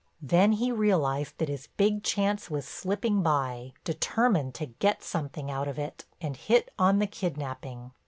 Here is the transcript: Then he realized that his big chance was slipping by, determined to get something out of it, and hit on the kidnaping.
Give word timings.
Then 0.23 0.53
he 0.53 0.71
realized 0.71 1.37
that 1.37 1.47
his 1.47 1.67
big 1.77 2.01
chance 2.01 2.49
was 2.49 2.67
slipping 2.67 3.21
by, 3.21 3.73
determined 3.83 4.55
to 4.55 4.65
get 4.65 5.03
something 5.03 5.51
out 5.51 5.67
of 5.67 5.77
it, 5.77 6.05
and 6.19 6.35
hit 6.35 6.71
on 6.79 6.97
the 6.97 7.05
kidnaping. 7.05 7.91